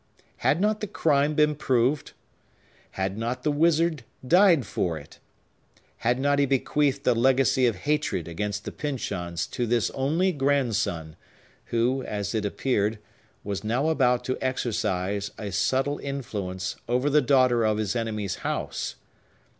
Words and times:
Had 0.37 0.59
not 0.59 0.79
the 0.79 0.87
crime 0.87 1.35
been 1.35 1.53
proved? 1.53 2.13
Had 2.93 3.19
not 3.19 3.43
the 3.43 3.51
wizard 3.51 4.03
died 4.27 4.65
for 4.65 4.97
it? 4.97 5.19
Had 5.97 6.15
he 6.17 6.23
not 6.23 6.37
bequeathed 6.39 7.05
a 7.05 7.13
legacy 7.13 7.67
of 7.67 7.75
hatred 7.85 8.27
against 8.27 8.65
the 8.65 8.71
Pyncheons 8.71 9.45
to 9.51 9.67
this 9.67 9.91
only 9.91 10.31
grandson, 10.31 11.17
who, 11.65 12.01
as 12.01 12.33
it 12.33 12.45
appeared, 12.45 12.97
was 13.43 13.63
now 13.63 13.89
about 13.89 14.23
to 14.23 14.39
exercise 14.43 15.29
a 15.37 15.51
subtle 15.51 15.99
influence 15.99 16.77
over 16.89 17.07
the 17.07 17.21
daughter 17.21 17.63
of 17.63 17.77
his 17.77 17.95
enemy's 17.95 18.37
house? 18.37 18.95